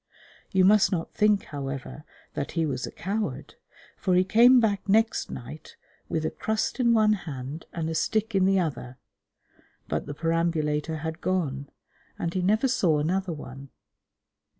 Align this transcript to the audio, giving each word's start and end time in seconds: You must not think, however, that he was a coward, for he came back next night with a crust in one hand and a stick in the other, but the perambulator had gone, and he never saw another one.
You 0.49 0.65
must 0.65 0.91
not 0.91 1.13
think, 1.13 1.43
however, 1.43 2.03
that 2.33 2.53
he 2.53 2.65
was 2.65 2.87
a 2.87 2.91
coward, 2.91 3.53
for 3.95 4.15
he 4.15 4.23
came 4.23 4.59
back 4.59 4.89
next 4.89 5.29
night 5.29 5.75
with 6.09 6.25
a 6.25 6.31
crust 6.31 6.79
in 6.79 6.91
one 6.91 7.13
hand 7.13 7.67
and 7.71 7.87
a 7.87 7.93
stick 7.93 8.33
in 8.33 8.45
the 8.45 8.57
other, 8.59 8.97
but 9.87 10.07
the 10.07 10.15
perambulator 10.15 11.01
had 11.05 11.21
gone, 11.21 11.69
and 12.17 12.33
he 12.33 12.41
never 12.41 12.67
saw 12.67 12.97
another 12.97 13.31
one. 13.31 13.69